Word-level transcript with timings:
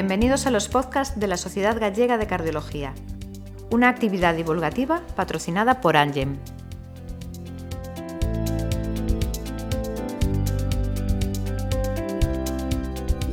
Bienvenidos 0.00 0.46
a 0.46 0.50
los 0.50 0.66
podcasts 0.66 1.20
de 1.20 1.26
la 1.26 1.36
Sociedad 1.36 1.78
Gallega 1.78 2.16
de 2.16 2.26
Cardiología, 2.26 2.94
una 3.70 3.90
actividad 3.90 4.34
divulgativa 4.34 5.02
patrocinada 5.14 5.82
por 5.82 5.98
Angem. 5.98 6.38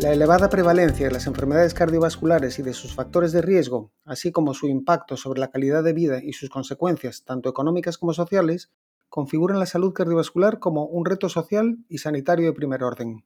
La 0.01 0.11
elevada 0.11 0.49
prevalencia 0.49 1.07
de 1.07 1.13
las 1.13 1.25
enfermedades 1.25 1.73
cardiovasculares 1.73 2.59
y 2.59 2.63
de 2.63 2.73
sus 2.73 2.93
factores 2.93 3.31
de 3.31 3.41
riesgo, 3.41 3.93
así 4.03 4.33
como 4.33 4.53
su 4.53 4.67
impacto 4.67 5.15
sobre 5.15 5.39
la 5.39 5.49
calidad 5.49 5.85
de 5.85 5.93
vida 5.93 6.19
y 6.21 6.33
sus 6.33 6.49
consecuencias, 6.49 7.23
tanto 7.23 7.47
económicas 7.47 7.97
como 7.97 8.11
sociales, 8.11 8.73
configuran 9.07 9.59
la 9.59 9.67
salud 9.67 9.93
cardiovascular 9.93 10.59
como 10.59 10.83
un 10.83 11.05
reto 11.05 11.29
social 11.29 11.77
y 11.87 11.99
sanitario 11.99 12.47
de 12.47 12.51
primer 12.51 12.83
orden. 12.83 13.23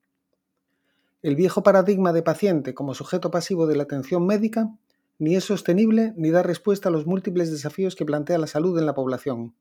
El 1.22 1.36
viejo 1.36 1.62
paradigma 1.62 2.14
de 2.14 2.24
paciente 2.24 2.74
como 2.74 2.96
sujeto 2.96 3.30
pasivo 3.30 3.68
de 3.68 3.76
la 3.76 3.84
atención 3.84 4.26
médica 4.26 4.72
ni 5.20 5.36
es 5.36 5.44
sostenible 5.44 6.14
ni 6.18 6.32
da 6.32 6.42
respuesta 6.42 6.90
a 6.90 6.92
los 6.92 7.06
múltiples 7.06 7.52
desafíos 7.52 7.96
que 7.96 8.06
plantea 8.06 8.40
la 8.40 8.48
salud 8.48 8.80
en 8.80 8.88
la 8.88 8.96
población. 8.96 9.54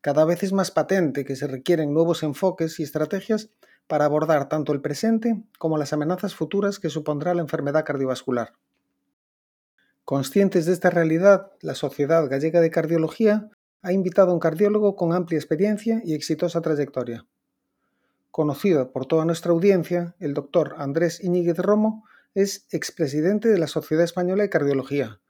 Cada 0.00 0.24
vez 0.24 0.42
es 0.42 0.52
más 0.52 0.72
patente 0.72 1.24
que 1.24 1.36
se 1.36 1.46
requieren 1.46 1.94
nuevos 1.94 2.24
enfoques 2.24 2.80
y 2.80 2.82
estrategias 2.82 3.50
para 3.86 4.06
abordar 4.06 4.48
tanto 4.48 4.72
el 4.72 4.80
presente 4.80 5.40
como 5.58 5.78
las 5.78 5.92
amenazas 5.92 6.34
futuras 6.34 6.80
que 6.80 6.90
supondrá 6.90 7.32
la 7.32 7.42
enfermedad 7.42 7.84
cardiovascular. 7.84 8.54
Conscientes 10.04 10.66
de 10.66 10.72
esta 10.72 10.90
realidad, 10.90 11.52
la 11.60 11.76
Sociedad 11.76 12.28
Gallega 12.28 12.60
de 12.60 12.70
Cardiología 12.70 13.50
ha 13.82 13.92
invitado 13.92 14.32
a 14.32 14.34
un 14.34 14.40
cardiólogo 14.40 14.96
con 14.96 15.12
amplia 15.12 15.38
experiencia 15.38 16.02
y 16.04 16.14
exitosa 16.14 16.60
trayectoria. 16.60 17.24
Conocido 18.30 18.92
por 18.92 19.06
toda 19.06 19.24
nuestra 19.24 19.50
audiencia, 19.50 20.14
el 20.20 20.34
doctor 20.34 20.76
Andrés 20.78 21.22
Iñiguez 21.22 21.58
Romo 21.58 22.04
es 22.34 22.66
expresidente 22.70 23.48
de 23.48 23.58
la 23.58 23.66
Sociedad 23.66 24.04
Española 24.04 24.44
de 24.44 24.50
Cardiología, 24.50 25.20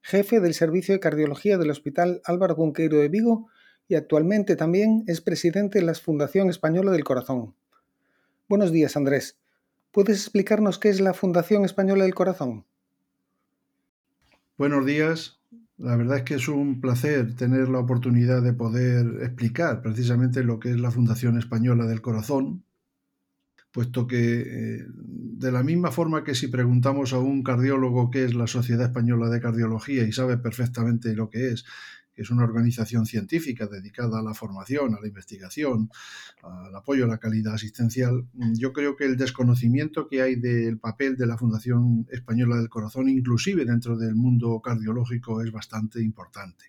jefe 0.00 0.40
del 0.40 0.54
Servicio 0.54 0.94
de 0.94 1.00
Cardiología 1.00 1.58
del 1.58 1.70
Hospital 1.70 2.22
Álvaro 2.24 2.56
Cunqueiro 2.56 2.98
de 2.98 3.08
Vigo 3.08 3.48
y 3.88 3.94
actualmente 3.94 4.56
también 4.56 5.04
es 5.06 5.20
presidente 5.20 5.80
de 5.80 5.84
la 5.84 5.94
Fundación 5.94 6.48
Española 6.48 6.92
del 6.92 7.04
Corazón. 7.04 7.54
Buenos 8.48 8.72
días, 8.72 8.96
Andrés. 8.96 9.38
¿Puedes 9.90 10.22
explicarnos 10.22 10.78
qué 10.78 10.88
es 10.88 11.00
la 11.00 11.12
Fundación 11.12 11.64
Española 11.64 12.04
del 12.04 12.14
Corazón? 12.14 12.64
Buenos 14.56 14.86
días. 14.86 15.38
La 15.78 15.96
verdad 15.96 16.18
es 16.18 16.22
que 16.22 16.34
es 16.34 16.48
un 16.48 16.80
placer 16.80 17.34
tener 17.34 17.68
la 17.68 17.80
oportunidad 17.80 18.42
de 18.42 18.54
poder 18.54 19.22
explicar 19.22 19.82
precisamente 19.82 20.42
lo 20.42 20.58
que 20.58 20.70
es 20.70 20.80
la 20.80 20.90
Fundación 20.90 21.36
Española 21.36 21.86
del 21.86 22.00
Corazón, 22.00 22.64
puesto 23.72 24.06
que 24.06 24.40
eh, 24.40 24.86
de 24.88 25.52
la 25.52 25.62
misma 25.62 25.92
forma 25.92 26.24
que 26.24 26.34
si 26.34 26.48
preguntamos 26.48 27.12
a 27.12 27.18
un 27.18 27.42
cardiólogo 27.42 28.10
qué 28.10 28.24
es 28.24 28.34
la 28.34 28.46
Sociedad 28.46 28.86
Española 28.86 29.28
de 29.28 29.40
Cardiología 29.40 30.04
y 30.04 30.12
sabe 30.12 30.38
perfectamente 30.38 31.14
lo 31.14 31.28
que 31.28 31.50
es, 31.50 31.66
que 32.16 32.22
es 32.22 32.30
una 32.30 32.44
organización 32.44 33.04
científica 33.04 33.66
dedicada 33.66 34.20
a 34.20 34.22
la 34.22 34.32
formación, 34.32 34.94
a 34.94 35.00
la 35.00 35.06
investigación, 35.06 35.90
al 36.42 36.74
apoyo 36.74 37.04
a 37.04 37.08
la 37.08 37.18
calidad 37.18 37.54
asistencial, 37.54 38.26
yo 38.54 38.72
creo 38.72 38.96
que 38.96 39.04
el 39.04 39.18
desconocimiento 39.18 40.08
que 40.08 40.22
hay 40.22 40.36
del 40.36 40.78
papel 40.78 41.16
de 41.16 41.26
la 41.26 41.36
Fundación 41.36 42.06
Española 42.10 42.56
del 42.56 42.70
Corazón, 42.70 43.10
inclusive 43.10 43.66
dentro 43.66 43.98
del 43.98 44.14
mundo 44.14 44.58
cardiológico, 44.60 45.42
es 45.42 45.52
bastante 45.52 46.02
importante. 46.02 46.64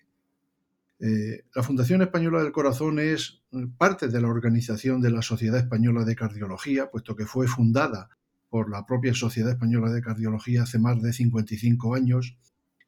Eh, 1.00 1.44
la 1.54 1.62
Fundación 1.62 2.02
Española 2.02 2.42
del 2.42 2.52
Corazón 2.52 2.98
es 2.98 3.40
parte 3.78 4.08
de 4.08 4.20
la 4.20 4.28
organización 4.28 5.00
de 5.00 5.10
la 5.10 5.22
Sociedad 5.22 5.58
Española 5.58 6.04
de 6.04 6.14
Cardiología, 6.14 6.90
puesto 6.90 7.16
que 7.16 7.24
fue 7.24 7.46
fundada 7.46 8.10
por 8.50 8.70
la 8.70 8.84
propia 8.84 9.14
Sociedad 9.14 9.52
Española 9.52 9.90
de 9.92 10.02
Cardiología 10.02 10.64
hace 10.64 10.78
más 10.78 11.00
de 11.00 11.14
55 11.14 11.94
años 11.94 12.36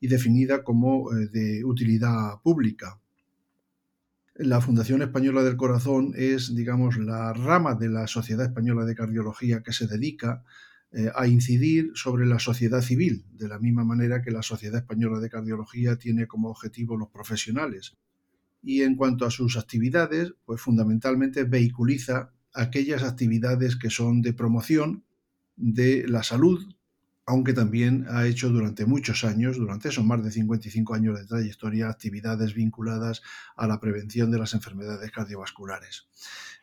y 0.01 0.09
definida 0.09 0.65
como 0.65 1.13
eh, 1.13 1.29
de 1.29 1.65
utilidad 1.65 2.41
pública. 2.43 2.99
La 4.35 4.61
Fundación 4.63 5.03
Española 5.03 5.43
del 5.43 5.57
Corazón 5.57 6.15
es, 6.17 6.55
digamos, 6.55 6.97
la 6.97 7.33
rama 7.35 7.75
de 7.75 7.89
la 7.91 8.07
Sociedad 8.07 8.47
Española 8.47 8.87
de 8.87 8.95
Cardiología 8.95 9.63
que 9.63 9.73
se 9.73 9.87
dedica 9.87 10.43
eh, 10.93 11.11
a 11.15 11.27
incidir 11.27 11.93
sobre 11.95 12.27
la 12.27 12.39
sociedad 12.39 12.81
civil, 12.81 13.25
de 13.33 13.49
la 13.49 13.59
misma 13.59 13.85
manera 13.85 14.23
que 14.23 14.31
la 14.31 14.43
Sociedad 14.43 14.81
Española 14.81 15.21
de 15.21 15.29
Cardiología 15.29 15.97
tiene 15.97 16.27
como 16.27 16.49
objetivo 16.49 16.97
los 16.97 17.11
profesionales. 17.11 17.97
Y 18.63 18.83
en 18.83 18.97
cuanto 18.97 19.27
a 19.27 19.31
sus 19.31 19.57
actividades, 19.57 20.33
pues 20.45 20.61
fundamentalmente 20.61 21.45
vehiculiza 21.45 22.33
aquellas 22.53 23.03
actividades 23.03 23.77
que 23.77 23.91
son 23.91 24.23
de 24.23 24.33
promoción 24.33 25.05
de 25.57 26.09
la 26.09 26.23
salud, 26.23 26.61
aunque 27.31 27.53
también 27.53 28.07
ha 28.09 28.27
hecho 28.27 28.49
durante 28.49 28.87
muchos 28.87 29.23
años, 29.23 29.57
durante 29.57 29.89
esos 29.89 30.05
más 30.05 30.21
de 30.25 30.33
55 30.33 30.95
años 30.95 31.17
de 31.17 31.27
trayectoria, 31.27 31.89
actividades 31.89 32.55
vinculadas 32.55 33.23
a 33.55 33.69
la 33.69 33.79
prevención 33.79 34.33
de 34.33 34.39
las 34.41 34.53
enfermedades 34.53 35.13
cardiovasculares. 35.13 36.09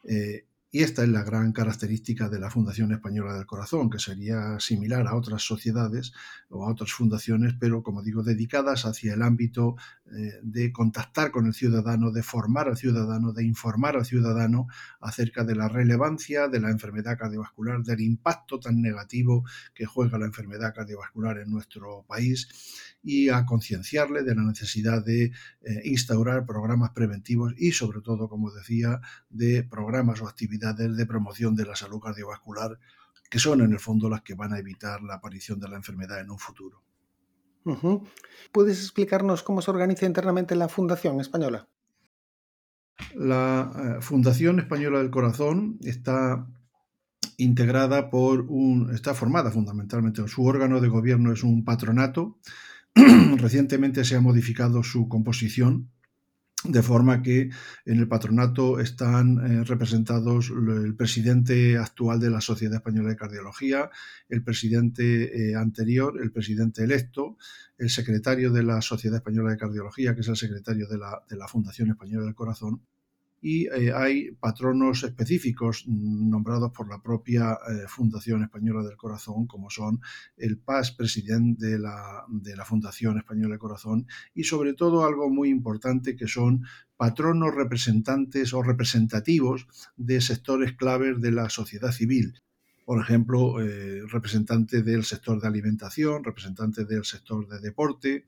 Eh, 0.03 0.45
y 0.69 0.83
esta 0.83 1.03
es 1.03 1.09
la 1.09 1.23
gran 1.23 1.53
característica 1.53 2.27
de 2.27 2.39
la 2.39 2.49
Fundación 2.49 2.91
Española 2.91 3.33
del 3.33 3.45
Corazón, 3.45 3.89
que 3.89 3.99
sería 3.99 4.59
similar 4.59 5.07
a 5.07 5.15
otras 5.15 5.41
sociedades 5.41 6.11
o 6.49 6.65
a 6.65 6.71
otras 6.71 6.91
fundaciones, 6.91 7.53
pero 7.57 7.83
como 7.83 8.03
digo, 8.03 8.21
dedicadas 8.21 8.85
hacia 8.85 9.13
el 9.13 9.21
ámbito 9.21 9.77
eh, 10.07 10.39
de 10.43 10.73
contactar 10.73 11.31
con 11.31 11.45
el 11.45 11.53
ciudadano, 11.53 12.11
de 12.11 12.21
formar 12.21 12.67
al 12.67 12.75
ciudadano, 12.75 13.31
de 13.31 13.45
informar 13.45 13.95
al 13.95 14.05
ciudadano 14.05 14.67
acerca 14.99 15.45
de 15.45 15.55
la 15.55 15.69
relevancia 15.69 16.49
de 16.49 16.59
la 16.59 16.69
enfermedad 16.69 17.17
cardiovascular, 17.17 17.81
del 17.83 18.01
impacto 18.01 18.59
tan 18.59 18.81
negativo 18.81 19.45
que 19.73 19.85
juega 19.85 20.17
la 20.17 20.25
enfermedad 20.25 20.73
cardiovascular 20.75 21.37
en 21.37 21.49
nuestro 21.49 22.03
país 22.07 22.96
y 23.07 23.29
a 23.29 23.45
concienciarle 23.45 24.23
de 24.23 24.35
la 24.35 24.43
necesidad 24.43 25.03
de 25.03 25.23
eh, 25.23 25.31
instaurar 25.85 26.45
programas 26.45 26.91
preventivos 26.91 27.53
y 27.57 27.71
sobre 27.71 28.01
todo, 28.01 28.27
como 28.27 28.51
decía, 28.51 28.99
de 29.29 29.63
programas 29.63 30.21
o 30.21 30.27
actividades 30.27 30.97
de 30.97 31.05
promoción 31.05 31.55
de 31.55 31.65
la 31.65 31.77
salud 31.77 32.01
cardiovascular, 32.01 32.77
que 33.29 33.39
son 33.39 33.61
en 33.61 33.71
el 33.71 33.79
fondo 33.79 34.09
las 34.09 34.23
que 34.23 34.35
van 34.35 34.51
a 34.51 34.59
evitar 34.59 35.01
la 35.03 35.15
aparición 35.15 35.57
de 35.57 35.69
la 35.69 35.77
enfermedad 35.77 36.19
en 36.19 36.31
un 36.31 36.37
futuro. 36.37 36.83
¿Puedes 38.51 38.81
explicarnos 38.81 39.41
cómo 39.41 39.61
se 39.61 39.71
organiza 39.71 40.05
internamente 40.05 40.55
la 40.55 40.67
Fundación 40.67 41.21
Española? 41.21 41.69
La 43.15 43.71
eh, 43.73 44.01
Fundación 44.01 44.59
Española 44.59 44.99
del 44.99 45.11
Corazón 45.11 45.79
está 45.83 46.45
integrada 47.37 48.09
por 48.09 48.41
un, 48.49 48.89
está 48.93 49.13
formada 49.13 49.51
fundamentalmente, 49.51 50.27
su 50.27 50.43
órgano 50.45 50.81
de 50.81 50.89
gobierno 50.89 51.31
es 51.31 51.43
un 51.43 51.63
patronato. 51.63 52.37
Recientemente 53.37 54.03
se 54.03 54.15
ha 54.15 54.21
modificado 54.21 54.83
su 54.83 55.07
composición 55.07 55.91
de 56.63 56.81
forma 56.81 57.21
que 57.21 57.49
en 57.85 57.99
el 57.99 58.07
patronato 58.07 58.79
están 58.79 59.37
eh, 59.37 59.63
representados 59.63 60.49
el 60.49 60.95
presidente 60.95 61.77
actual 61.77 62.19
de 62.19 62.31
la 62.31 62.41
Sociedad 62.41 62.75
Española 62.75 63.09
de 63.09 63.15
Cardiología, 63.15 63.91
el 64.27 64.43
presidente 64.43 65.51
eh, 65.51 65.55
anterior, 65.55 66.19
el 66.19 66.31
presidente 66.31 66.83
electo, 66.83 67.37
el 67.77 67.91
secretario 67.91 68.51
de 68.51 68.63
la 68.63 68.81
Sociedad 68.81 69.17
Española 69.17 69.51
de 69.51 69.57
Cardiología, 69.57 70.15
que 70.15 70.21
es 70.21 70.27
el 70.27 70.35
secretario 70.35 70.87
de 70.87 70.97
la, 70.97 71.21
de 71.29 71.37
la 71.37 71.47
Fundación 71.47 71.91
Española 71.91 72.25
del 72.25 72.35
Corazón, 72.35 72.81
y 73.41 73.67
eh, 73.67 73.93
hay 73.93 74.31
patronos 74.31 75.03
específicos 75.03 75.85
nombrados 75.87 76.71
por 76.71 76.89
la 76.89 77.01
propia 77.01 77.53
eh, 77.53 77.87
Fundación 77.87 78.43
Española 78.43 78.83
del 78.83 78.97
Corazón, 78.97 79.45
como 79.47 79.69
son 79.69 80.01
el 80.37 80.57
PAS, 80.57 80.91
presidente 80.91 81.67
de 81.67 81.79
la, 81.79 82.25
de 82.29 82.55
la 82.55 82.65
Fundación 82.65 83.17
Española 83.17 83.51
del 83.51 83.59
Corazón, 83.59 84.07
y 84.33 84.43
sobre 84.43 84.73
todo 84.73 85.05
algo 85.05 85.29
muy 85.29 85.49
importante 85.49 86.15
que 86.15 86.27
son 86.27 86.65
patronos 86.97 87.53
representantes 87.53 88.53
o 88.53 88.63
representativos 88.63 89.67
de 89.95 90.19
sectores 90.19 90.73
claves 90.73 91.21
de 91.21 91.31
la 91.31 91.49
sociedad 91.49 91.91
civil. 91.91 92.41
Por 92.85 93.01
ejemplo, 93.01 93.61
eh, 93.61 94.01
representante 94.07 94.81
del 94.81 95.03
sector 95.03 95.41
de 95.41 95.47
alimentación, 95.47 96.23
representante 96.23 96.85
del 96.85 97.03
sector 97.03 97.47
de 97.47 97.59
deporte, 97.59 98.25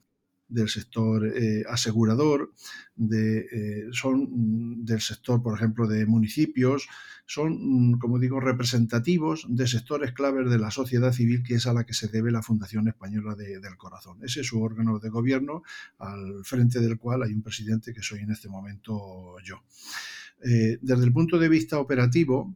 del 0.50 0.68
sector 0.68 1.26
eh, 1.26 1.64
asegurador, 1.70 2.52
de, 2.96 3.40
eh, 3.40 3.88
son 3.92 4.28
mm, 4.30 4.86
del 4.86 5.00
sector, 5.00 5.42
por 5.42 5.56
ejemplo, 5.56 5.88
de 5.88 6.06
municipios, 6.06 6.88
son, 7.26 7.92
mm, 7.92 8.00
como 8.00 8.20
digo, 8.20 8.40
representativos 8.40 9.46
de 9.48 9.68
sectores 9.68 10.12
claves 10.12 10.50
de 10.50 10.58
la 10.58 10.72
sociedad 10.72 11.14
civil, 11.14 11.44
que 11.44 11.56
es 11.56 11.68
a 11.68 11.74
la 11.74 11.86
que 11.86 11.94
se 11.94 12.08
debe 12.08 12.32
la 12.32 12.42
Fundación 12.42 12.88
Española 12.88 13.36
del 13.36 13.78
Corazón. 13.78 14.18
Ese 14.24 14.42
es 14.42 14.48
su 14.48 14.62
órgano 14.62 15.00
de 15.00 15.10
gobierno, 15.10 15.62
al 16.00 16.44
frente 16.44 16.80
del 16.80 16.98
cual 16.98 17.24
hay 17.24 17.34
un 17.34 17.44
presidente 17.44 17.94
que 17.94 18.02
soy 18.02 18.22
en 18.22 18.32
este 18.32 18.50
momento 18.50 19.36
yo. 19.44 19.64
Eh, 20.42 20.80
desde 20.82 21.04
el 21.04 21.12
punto 21.12 21.38
de 21.38 21.50
vista 21.50 21.80
operativo, 21.80 22.56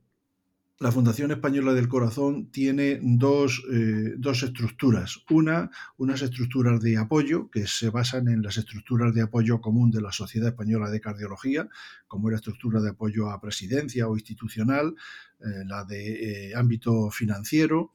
la 0.84 0.92
Fundación 0.92 1.32
Española 1.32 1.74
del 1.74 1.88
Corazón 1.88 2.52
tiene 2.52 3.00
dos, 3.02 3.64
eh, 3.72 4.16
dos, 4.18 4.44
estructuras. 4.44 5.24
Una, 5.30 5.72
unas 5.96 6.22
estructuras 6.22 6.82
de 6.82 6.98
apoyo 6.98 7.50
que 7.50 7.68
se 7.68 7.90
basan 7.90 8.28
en 8.28 8.42
las 8.42 8.58
estructuras 8.58 9.14
de 9.14 9.22
apoyo 9.22 9.62
común 9.62 9.92
de 9.92 10.02
la 10.02 10.12
Sociedad 10.12 10.50
Española 10.50 10.90
de 10.90 11.00
Cardiología, 11.00 11.70
como 12.06 12.30
la 12.30 12.36
estructura 12.36 12.82
de 12.82 12.90
apoyo 12.90 13.30
a 13.30 13.40
presidencia 13.40 14.10
o 14.10 14.18
institucional, 14.18 14.94
eh, 15.40 15.64
la 15.66 15.84
de 15.84 16.50
eh, 16.50 16.56
ámbito 16.56 17.10
financiero 17.10 17.92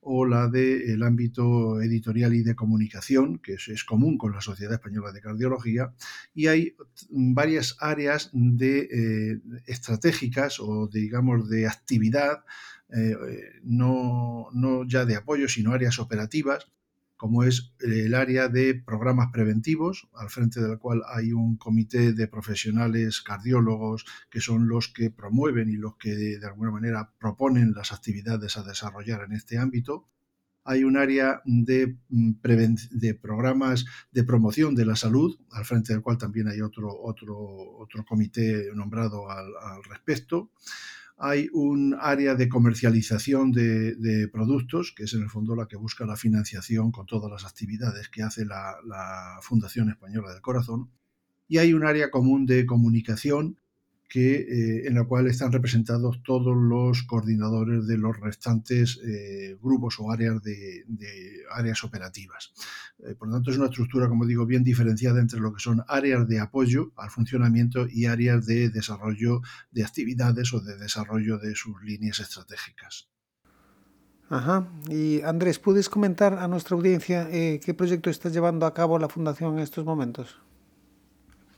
o 0.00 0.26
la 0.26 0.48
del 0.48 0.82
el 0.90 1.02
ámbito 1.02 1.80
editorial 1.80 2.34
y 2.34 2.42
de 2.42 2.54
comunicación, 2.54 3.38
que 3.38 3.54
es, 3.54 3.84
común 3.84 4.18
con 4.18 4.32
la 4.32 4.40
Sociedad 4.40 4.74
Española 4.74 5.12
de 5.12 5.20
Cardiología, 5.20 5.94
y 6.34 6.48
hay 6.48 6.76
varias 7.10 7.76
áreas 7.78 8.30
de 8.32 9.40
estratégicas 9.66 10.58
o 10.58 10.88
digamos 10.88 11.48
de 11.48 11.68
actividad, 11.68 12.44
no, 13.62 14.48
no 14.52 14.84
ya 14.88 15.04
de 15.04 15.14
apoyo, 15.14 15.48
sino 15.48 15.72
áreas 15.72 16.00
operativas 16.00 16.66
como 17.22 17.44
es 17.44 17.72
eh, 17.78 18.06
el 18.06 18.16
área 18.16 18.48
de 18.48 18.74
programas 18.74 19.28
preventivos, 19.32 20.08
al 20.12 20.28
frente 20.28 20.60
del 20.60 20.80
cual 20.80 21.02
hay 21.06 21.32
un 21.32 21.56
comité 21.56 22.14
de 22.14 22.26
profesionales 22.26 23.20
cardiólogos 23.20 24.04
que 24.28 24.40
son 24.40 24.66
los 24.66 24.88
que 24.88 25.12
promueven 25.12 25.68
y 25.68 25.76
los 25.76 25.96
que 25.98 26.10
de 26.16 26.44
alguna 26.44 26.72
manera 26.72 27.12
proponen 27.20 27.74
las 27.74 27.92
actividades 27.92 28.56
a 28.56 28.64
desarrollar 28.64 29.22
en 29.22 29.34
este 29.34 29.56
ámbito. 29.56 30.08
Hay 30.64 30.82
un 30.82 30.96
área 30.96 31.42
de, 31.44 31.96
mm, 32.08 32.32
programas 33.20 33.84
de 34.10 34.24
promoción 34.24 34.74
de 34.74 34.86
la 34.86 34.96
salud, 34.96 35.38
al 35.52 35.64
frente 35.64 35.92
del 35.92 36.02
cual 36.02 36.18
también 36.18 36.48
hay 36.48 36.60
otro, 36.60 36.88
otro, 36.92 37.38
otro 37.38 38.04
comité 38.04 38.68
nombrado 38.74 39.30
al 39.30 39.84
respecto 39.88 40.50
hay 41.18 41.48
un 41.52 41.96
área 42.00 42.34
de 42.34 42.48
comercialización 42.48 43.52
de, 43.52 44.28
productos, 44.32 44.92
que 44.96 45.04
es 45.04 45.14
en 45.14 45.22
el 45.22 45.30
fondo 45.30 45.54
la 45.54 45.66
que 45.66 45.76
busca 45.76 46.04
la 46.04 46.16
financiación 46.16 46.90
con 46.90 47.06
todas 47.06 47.30
las 47.30 47.44
actividades 47.44 48.08
que 48.08 48.22
hace 48.22 48.44
la, 48.44 49.38
Fundación 49.42 49.90
Española 49.90 50.32
del 50.32 50.42
Corazón, 50.42 50.90
y 51.48 51.58
hay 51.58 51.74
un 51.74 51.84
área 51.84 52.10
común 52.10 52.46
de 52.46 52.64
comunicación 52.66 53.58
que, 54.12 54.34
eh, 54.34 54.86
en 54.86 54.94
la 54.94 55.04
cual 55.04 55.26
están 55.26 55.52
representados 55.52 56.22
todos 56.22 56.54
los 56.54 57.02
coordinadores 57.04 57.86
de 57.86 57.96
los 57.96 58.20
restantes 58.20 59.00
eh, 59.02 59.56
grupos 59.62 59.96
o 59.98 60.12
áreas 60.12 60.42
de, 60.42 60.84
áreas 61.50 61.82
operativas. 61.82 62.52
Eh, 62.98 63.14
por 63.14 63.28
lo 63.28 63.34
tanto, 63.36 63.50
es 63.50 63.56
una 63.56 63.68
estructura, 63.68 64.10
como 64.10 64.26
digo, 64.26 64.44
bien 64.44 64.62
diferenciada 64.64 65.18
entre 65.18 65.40
lo 65.40 65.54
que 65.54 65.60
son 65.60 65.82
áreas 65.88 66.28
de 66.28 66.40
apoyo 66.40 66.92
al 66.96 67.08
funcionamiento 67.08 67.86
y 67.90 68.04
áreas 68.04 68.44
de 68.44 68.68
desarrollo 68.68 69.40
de 69.70 69.82
actividades 69.82 70.52
o 70.52 70.60
de 70.60 70.76
desarrollo 70.76 71.38
de 71.38 71.54
sus 71.54 71.82
líneas 71.82 72.20
estratégicas. 72.20 73.08
Ajá. 74.28 74.68
Y 74.90 75.22
Andrés, 75.22 75.58
¿puedes 75.58 75.88
comentar 75.88 76.34
a 76.34 76.48
nuestra 76.48 76.76
audiencia 76.76 77.30
qué 77.30 77.74
proyecto 77.74 78.10
está 78.10 78.28
llevando 78.28 78.66
a 78.66 78.74
cabo 78.74 78.98
la 78.98 79.08
Fundación 79.08 79.54
en 79.54 79.60
estos 79.60 79.86
momentos? 79.86 80.36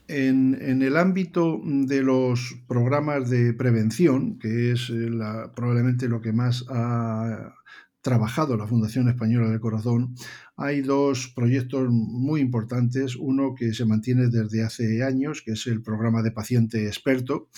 En, 0.07 0.81
el 0.81 0.97
ámbito 0.97 1.59
de 1.63 2.03
los 2.03 2.55
programas 2.67 3.29
de 3.29 3.53
prevención, 3.53 4.37
que 4.37 4.71
es 4.71 4.89
eh, 4.91 5.09
probablemente 5.55 6.07
lo 6.07 6.21
que 6.21 6.31
más 6.31 6.65
ha 6.69 7.55
trabajado 8.01 8.55
la 8.55 8.67
Fundación 8.67 9.09
Española 9.09 9.49
del 9.49 9.59
Corazón, 9.59 10.13
hay 10.57 10.81
dos 10.81 11.31
proyectos 11.35 11.89
muy 11.89 12.39
importantes. 12.39 13.15
Uno 13.15 13.55
que 13.55 13.73
se 13.73 13.85
mantiene 13.85 14.27
desde 14.27 14.63
hace 14.63 15.03
años, 15.03 15.41
que 15.43 15.53
es 15.53 15.65
el 15.65 15.81
programa 15.81 16.21
de 16.21 16.31
paciente 16.31 16.85
experto, 16.85 17.49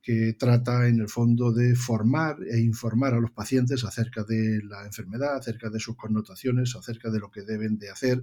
que 0.00 0.34
trata 0.38 0.88
en 0.88 1.00
el 1.00 1.08
fondo 1.08 1.52
de 1.52 1.74
formar 1.74 2.36
e 2.50 2.60
informar 2.60 3.12
a 3.12 3.20
los 3.20 3.30
pacientes 3.30 3.84
acerca 3.84 4.24
de 4.24 4.62
la 4.64 4.86
enfermedad, 4.86 5.36
acerca 5.36 5.68
de 5.68 5.80
sus 5.80 5.96
connotaciones, 5.96 6.74
acerca 6.74 7.10
de 7.10 7.20
lo 7.20 7.30
que 7.30 7.42
deben 7.42 7.78
de 7.78 7.90
hacer 7.90 8.22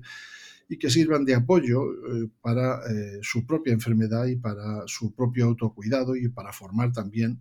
y 0.69 0.77
que 0.77 0.89
sirvan 0.89 1.25
de 1.25 1.35
apoyo 1.35 1.83
eh, 1.83 2.29
para 2.41 2.81
eh, 2.89 3.19
su 3.21 3.45
propia 3.45 3.73
enfermedad 3.73 4.25
y 4.25 4.35
para 4.35 4.83
su 4.85 5.13
propio 5.13 5.45
autocuidado 5.45 6.15
y 6.15 6.27
para 6.29 6.51
formar 6.51 6.91
también 6.91 7.39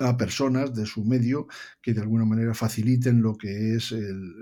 a 0.00 0.16
personas 0.16 0.74
de 0.74 0.86
su 0.86 1.04
medio 1.04 1.48
que 1.82 1.92
de 1.92 2.00
alguna 2.00 2.24
manera 2.24 2.54
faciliten 2.54 3.20
lo 3.20 3.36
que 3.36 3.74
es 3.74 3.90
el 3.90 4.32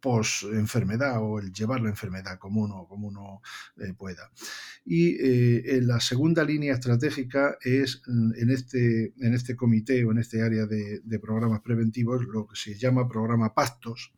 post-enfermedad 0.00 1.22
o 1.22 1.38
el 1.38 1.52
llevar 1.52 1.80
la 1.80 1.88
enfermedad 1.88 2.36
como 2.38 2.62
uno, 2.62 2.86
como 2.88 3.06
uno 3.06 3.40
eh, 3.78 3.94
pueda. 3.96 4.30
Y 4.84 5.16
la 5.80 5.98
segunda 6.00 6.44
línea 6.44 6.74
estratégica 6.74 7.56
es 7.62 8.02
mm, 8.06 8.32
en 8.36 8.50
este, 8.50 9.14
en 9.18 9.32
este 9.32 9.56
comité 9.56 10.04
o 10.04 10.10
en 10.10 10.18
este 10.18 10.42
área 10.42 10.66
de, 10.66 11.00
de 11.02 11.18
programas 11.20 11.60
preventivos 11.60 12.22
lo 12.26 12.46
que 12.46 12.56
se 12.56 12.76
llama 12.76 13.08
programa 13.08 13.54
Pactos, 13.54 14.12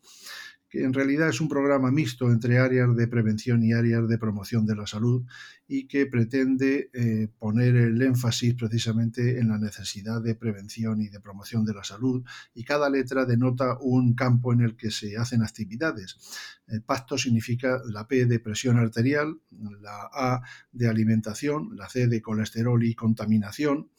en 0.82 0.92
realidad 0.92 1.28
es 1.28 1.40
un 1.40 1.48
programa 1.48 1.90
mixto 1.90 2.30
entre 2.30 2.58
áreas 2.58 2.94
de 2.96 3.08
prevención 3.08 3.62
y 3.62 3.72
áreas 3.72 4.08
de 4.08 4.18
promoción 4.18 4.66
de 4.66 4.76
la 4.76 4.86
salud 4.86 5.24
y 5.68 5.86
que 5.86 6.06
pretende 6.06 6.90
eh, 6.92 7.28
poner 7.38 7.76
el 7.76 8.00
énfasis 8.00 8.54
precisamente 8.54 9.38
en 9.38 9.48
la 9.48 9.58
necesidad 9.58 10.22
de 10.22 10.34
prevención 10.34 11.00
y 11.00 11.08
de 11.08 11.20
promoción 11.20 11.64
de 11.64 11.74
la 11.74 11.84
salud 11.84 12.24
y 12.54 12.64
cada 12.64 12.88
letra 12.90 13.24
denota 13.24 13.76
un 13.80 14.14
campo 14.14 14.52
en 14.52 14.60
el 14.60 14.76
que 14.76 14.90
se 14.90 15.16
hacen 15.16 15.42
actividades. 15.42 16.16
El 16.66 16.82
pacto 16.82 17.18
significa 17.18 17.80
la 17.86 18.06
P 18.06 18.26
de 18.26 18.40
presión 18.40 18.78
arterial, 18.78 19.40
la 19.80 20.08
A 20.12 20.42
de 20.72 20.88
alimentación, 20.88 21.76
la 21.76 21.88
C 21.88 22.06
de 22.06 22.22
colesterol 22.22 22.82
y 22.84 22.94
contaminación, 22.94 23.90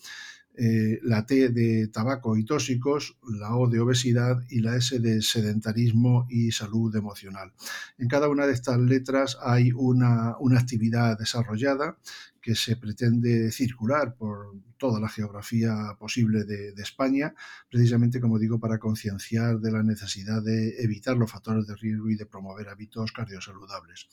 eh, 0.58 1.00
la 1.04 1.26
T 1.26 1.50
de 1.50 1.88
tabaco 1.90 2.36
y 2.36 2.44
tóxicos, 2.44 3.18
la 3.30 3.56
O 3.56 3.70
de 3.70 3.80
obesidad 3.80 4.44
y 4.50 4.62
la 4.62 4.76
S 4.76 5.00
de 5.00 5.22
sedentarismo 5.22 6.26
y 6.30 6.52
salud 6.52 6.96
emocional. 6.96 7.54
En 8.00 8.08
cada 8.08 8.28
una 8.28 8.48
de 8.48 8.54
estas 8.54 8.80
letras 8.80 9.38
hay 9.42 9.72
una, 9.72 10.36
actividad 10.58 11.18
desarrollada 11.18 11.98
que 12.42 12.56
se 12.56 12.76
pretende 12.76 13.52
circular 13.52 14.16
por 14.16 14.56
toda 14.78 15.00
la 15.00 15.10
geografía 15.10 15.96
posible 16.00 16.44
de, 16.44 16.72
de 16.72 16.82
España, 16.82 17.36
precisamente, 17.70 18.20
como 18.20 18.40
digo, 18.40 18.60
para 18.60 18.80
concienciar 18.80 19.60
de 19.60 19.72
la 19.72 19.84
necesidad 19.84 20.42
de 20.42 20.82
evitar 20.82 21.18
los 21.18 21.32
factores 21.32 21.68
de 21.68 21.76
riesgo 21.76 22.10
y 22.10 22.16
de 22.16 22.26
promover 22.26 22.70
hábitos 22.70 23.12
cardiosaludables. 23.12 24.08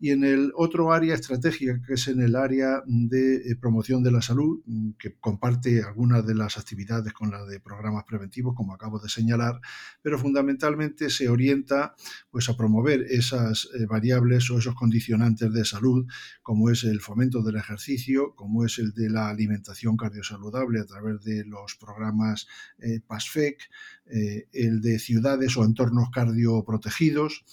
Y 0.00 0.10
en 0.10 0.22
el 0.22 0.52
otro 0.54 0.92
área 0.92 1.14
estratégica, 1.14 1.80
que 1.84 1.94
es 1.94 2.06
en 2.06 2.20
el 2.20 2.36
área 2.36 2.82
de 2.86 3.36
eh, 3.36 3.56
promoción 3.60 4.02
de 4.02 4.12
la 4.12 4.22
salud, 4.22 4.62
mm, 4.64 4.90
que 4.92 5.16
comparte 5.18 5.82
algunas 5.82 6.24
de 6.24 6.36
las 6.36 6.56
actividades 6.56 7.12
con 7.12 7.32
las 7.32 7.48
de 7.48 7.58
programas 7.58 8.04
preventivos, 8.04 8.54
como 8.54 8.72
acabo 8.72 9.00
de 9.00 9.08
señalar, 9.08 9.60
pero 10.00 10.16
fundamentalmente 10.16 11.10
se 11.10 11.28
orienta 11.28 11.96
pues, 12.30 12.48
a 12.48 12.56
promover 12.56 13.06
esas 13.10 13.68
eh, 13.74 13.86
variables 13.86 14.48
o 14.50 14.58
esos 14.58 14.76
condicionantes 14.76 15.52
de 15.52 15.64
salud, 15.64 16.06
como 16.42 16.70
es 16.70 16.84
el 16.84 17.00
fomento 17.00 17.42
del 17.42 17.56
ejercicio, 17.56 18.34
como 18.36 18.64
es 18.64 18.78
el 18.78 18.92
de 18.92 19.10
la 19.10 19.28
alimentación 19.28 19.96
cardiosaludable 19.96 20.78
a 20.80 20.86
través 20.86 21.24
de 21.24 21.44
los 21.44 21.74
programas 21.74 22.46
eh, 22.78 23.00
PASFEC, 23.06 23.68
el 24.10 24.80
de 24.80 24.98
ciudades 24.98 25.54
o 25.58 25.64
entornos 25.64 26.08
cardioprotegidos, 26.10 27.44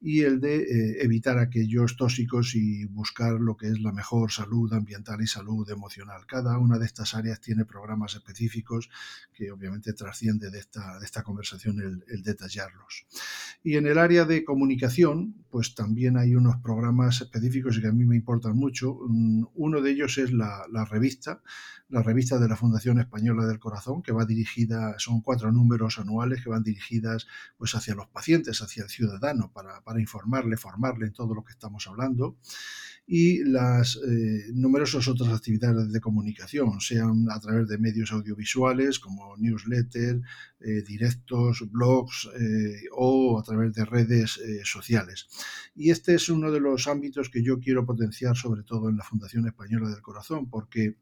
y 0.00 0.20
el 0.20 0.40
de 0.40 0.56
eh, 0.58 0.96
evitar 1.00 1.38
aquellos 1.38 1.96
tóxicos 1.96 2.54
y 2.54 2.84
buscar 2.84 3.32
lo 3.40 3.56
que 3.56 3.66
es 3.66 3.80
la 3.80 3.92
mejor 3.92 4.30
salud 4.30 4.72
ambiental 4.72 5.20
y 5.20 5.26
salud 5.26 5.68
emocional. 5.70 6.24
Cada 6.26 6.56
una 6.58 6.78
de 6.78 6.86
estas 6.86 7.14
áreas 7.14 7.40
tiene 7.40 7.64
programas 7.64 8.14
específicos 8.14 8.88
que 9.32 9.50
obviamente 9.50 9.92
trasciende 9.94 10.50
de 10.50 10.60
esta, 10.60 10.98
de 10.98 11.04
esta 11.04 11.22
conversación 11.22 11.80
el, 11.80 12.22
detallarlos. 12.22 13.06
Y 13.62 13.76
en 13.76 13.86
el 13.86 13.98
área 13.98 14.24
de 14.24 14.44
comunicación, 14.44 15.34
pues 15.50 15.74
también 15.74 16.16
hay 16.16 16.34
unos 16.34 16.56
programas 16.58 17.20
específicos 17.20 17.80
que 17.80 17.88
a 17.88 17.92
mí 17.92 18.04
me 18.04 18.16
importan 18.16 18.56
mucho. 18.56 19.00
Mm, 19.08 19.46
uno 19.54 19.80
de 19.80 19.90
ellos 19.90 20.18
es 20.18 20.32
la, 20.32 20.64
la 20.70 20.84
revista, 20.84 21.42
la 21.88 22.02
revista 22.02 22.38
de 22.38 22.48
la 22.48 22.56
Fundación 22.56 22.98
Española 23.00 23.46
del 23.46 23.58
Corazón, 23.58 24.02
que 24.02 24.12
va 24.12 24.24
dirigida, 24.24 24.94
son 24.98 25.20
cuatro 25.22 25.52
números 25.52 25.98
anuales 25.98 26.42
que 26.42 26.50
van 26.50 26.62
dirigidas 26.62 27.26
pues 27.56 27.74
hacia 27.74 27.94
los 27.94 28.08
pacientes, 28.08 28.60
hacia 28.60 28.84
el 28.84 28.90
ciudadano, 28.90 29.50
para, 29.52 29.82
para 29.82 30.00
informarle, 30.00 30.56
formarle 30.56 31.06
en 31.06 31.12
todo 31.12 31.34
lo 31.34 31.44
que 31.44 31.52
estamos 31.52 31.86
hablando 31.86 32.36
y 33.10 33.42
las 33.42 33.96
eh, 33.96 34.50
numerosas 34.52 35.08
otras 35.08 35.32
actividades 35.32 35.90
de 35.90 36.00
comunicación, 36.00 36.78
sean 36.78 37.26
a 37.30 37.40
través 37.40 37.66
de 37.66 37.78
medios 37.78 38.12
audiovisuales 38.12 38.98
como 38.98 39.34
newsletter, 39.38 40.20
eh, 40.60 40.82
directos, 40.86 41.64
blogs 41.70 42.28
eh, 42.38 42.82
o 42.92 43.38
a 43.40 43.42
través 43.42 43.72
de 43.72 43.86
redes 43.86 44.38
sociales. 44.62 45.26
Y 45.74 45.90
este 45.90 46.16
es 46.16 46.28
uno 46.28 46.52
de 46.52 46.60
los 46.60 46.86
ámbitos 46.86 47.30
que 47.30 47.42
yo 47.42 47.58
quiero 47.58 47.86
potenciar 47.86 48.36
sobre 48.36 48.62
todo 48.62 48.90
en 48.90 48.98
la 48.98 49.04
Fundación 49.04 49.46
Española 49.46 49.88
del 49.88 50.02
Corazón, 50.02 50.50
porque 50.50 50.98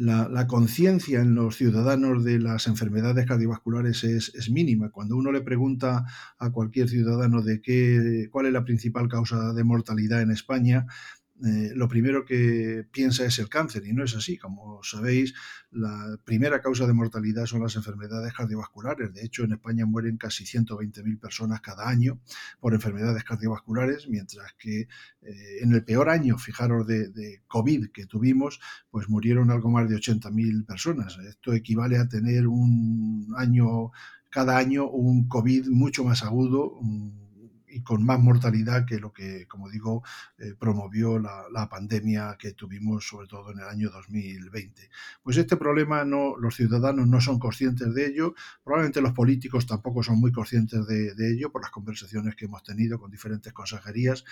la, 0.00 0.46
conciencia 0.46 1.20
en 1.20 1.34
los 1.34 1.56
ciudadanos 1.56 2.24
de 2.24 2.38
las 2.38 2.66
enfermedades 2.66 3.26
cardiovasculares 3.26 4.02
es, 4.04 4.50
mínima. 4.50 4.90
Cuando 4.90 5.14
uno 5.14 5.30
le 5.30 5.42
pregunta 5.42 6.06
a 6.38 6.50
cualquier 6.50 6.88
ciudadano 6.88 7.42
de 7.42 7.60
qué, 7.60 8.28
cuál 8.30 8.46
es 8.46 8.52
la 8.52 8.64
principal 8.64 9.08
causa 9.08 9.52
de 9.52 9.62
mortalidad 9.62 10.22
en 10.22 10.30
España, 10.30 10.86
eh, 11.44 11.72
lo 11.74 11.88
primero 11.88 12.24
que 12.24 12.86
piensa 12.92 13.24
es 13.24 13.38
el 13.38 13.48
cáncer 13.48 13.86
y 13.86 13.92
no 13.92 14.04
es 14.04 14.14
así. 14.14 14.36
Como 14.36 14.82
sabéis, 14.82 15.34
la 15.70 16.18
primera 16.24 16.60
causa 16.60 16.86
de 16.86 16.92
mortalidad 16.92 17.46
son 17.46 17.62
las 17.62 17.76
enfermedades 17.76 18.32
cardiovasculares. 18.34 19.12
De 19.12 19.24
hecho, 19.24 19.44
en 19.44 19.52
España 19.52 19.86
mueren 19.86 20.16
casi 20.16 20.44
120.000 20.44 21.18
personas 21.18 21.60
cada 21.60 21.88
año 21.88 22.20
por 22.60 22.74
enfermedades 22.74 23.24
cardiovasculares, 23.24 24.08
mientras 24.08 24.52
que 24.58 24.80
eh, 24.80 24.88
en 25.62 25.72
el 25.72 25.84
peor 25.84 26.08
año, 26.10 26.38
fijaros, 26.38 26.86
de, 26.86 27.08
de, 27.08 27.42
COVID 27.46 27.90
que 27.90 28.06
tuvimos, 28.06 28.60
pues 28.90 29.08
murieron 29.08 29.50
algo 29.50 29.70
más 29.70 29.88
de 29.88 29.96
80.000 29.96 30.66
personas. 30.66 31.18
Esto 31.26 31.52
equivale 31.52 31.98
a 31.98 32.08
tener 32.08 32.46
un 32.46 33.32
año 33.36 33.90
cada 34.30 34.56
año 34.56 34.88
un 34.88 35.26
COVID 35.26 35.68
mucho 35.68 36.04
más 36.04 36.22
agudo, 36.22 36.78
y 37.70 37.82
con 37.82 38.04
más 38.04 38.20
mortalidad 38.20 38.84
que 38.84 38.98
lo 38.98 39.12
que, 39.12 39.46
como 39.46 39.70
digo, 39.70 40.02
eh, 40.38 40.54
promovió 40.58 41.18
la, 41.18 41.68
pandemia 41.70 42.36
que 42.38 42.52
tuvimos 42.52 43.06
sobre 43.06 43.28
todo 43.28 43.52
en 43.52 43.58
el 43.58 43.64
año 43.64 43.90
2020. 43.90 44.90
Pues 45.22 45.36
este 45.36 45.56
problema 45.56 46.04
no, 46.04 46.36
los 46.36 46.56
ciudadanos 46.56 47.06
no 47.06 47.20
son 47.20 47.38
conscientes 47.38 47.94
de 47.94 48.06
ello, 48.06 48.34
probablemente 48.64 49.00
los 49.00 49.12
políticos 49.12 49.66
tampoco 49.66 50.02
son 50.02 50.18
muy 50.18 50.32
conscientes 50.32 50.86
de, 50.86 51.12
ello 51.32 51.52
por 51.52 51.62
las 51.62 51.70
conversaciones 51.70 52.34
que 52.34 52.46
hemos 52.46 52.62
tenido 52.62 52.98
con 52.98 53.10
diferentes 53.10 53.52
consejerías 53.52 54.24